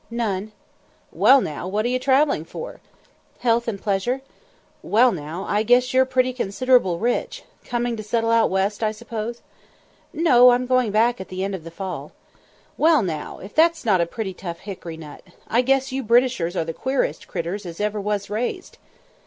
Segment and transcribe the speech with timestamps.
[0.09, 0.51] "None."
[1.11, 2.79] "Well, now, what are you travelling for?"
[3.41, 4.21] "Health and pleasure."
[4.81, 7.43] "Well, now, I guess you're pretty considerable rich.
[7.65, 9.43] Coming to settle out west, I suppose?"
[10.11, 12.13] "No, I'm going back at the end of the fall."
[12.79, 15.21] "Well, now, if that's not a pretty tough hickory nut!
[15.47, 18.79] I guess you Britishers are the queerest critturs as ever was raised!"